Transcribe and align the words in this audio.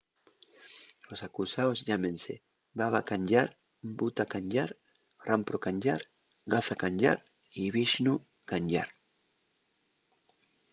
los 1.09 1.21
acusaos 1.29 1.79
llámense 1.87 2.33
baba 2.77 3.01
kanjar 3.09 3.47
bhutha 3.97 4.25
kanjar 4.33 4.69
rampro 5.27 5.57
kanjar 5.65 6.01
gaza 6.51 6.75
kanjar 6.81 7.17
y 7.61 7.63
vishnu 7.73 8.13
kanjar 8.49 8.89